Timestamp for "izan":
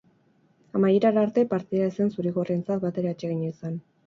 3.53-3.79